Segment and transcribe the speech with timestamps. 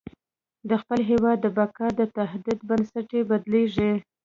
[0.69, 3.91] د خپل هېواد د بقا د تعهد بنسټ یې بدلېږي.